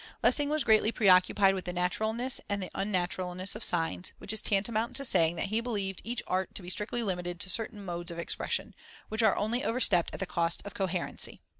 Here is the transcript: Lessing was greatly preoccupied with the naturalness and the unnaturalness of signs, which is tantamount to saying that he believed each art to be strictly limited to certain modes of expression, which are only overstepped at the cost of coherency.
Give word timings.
Lessing 0.23 0.49
was 0.49 0.63
greatly 0.63 0.91
preoccupied 0.91 1.53
with 1.53 1.65
the 1.65 1.73
naturalness 1.73 2.41
and 2.49 2.59
the 2.59 2.71
unnaturalness 2.73 3.55
of 3.55 3.63
signs, 3.63 4.13
which 4.17 4.33
is 4.33 4.41
tantamount 4.41 4.95
to 4.95 5.05
saying 5.05 5.35
that 5.35 5.49
he 5.49 5.61
believed 5.61 6.01
each 6.03 6.23
art 6.25 6.55
to 6.55 6.63
be 6.63 6.71
strictly 6.71 7.03
limited 7.03 7.39
to 7.39 7.49
certain 7.51 7.85
modes 7.85 8.09
of 8.09 8.17
expression, 8.17 8.73
which 9.09 9.21
are 9.21 9.37
only 9.37 9.63
overstepped 9.63 10.09
at 10.11 10.19
the 10.19 10.25
cost 10.25 10.63
of 10.65 10.73
coherency. 10.73 11.39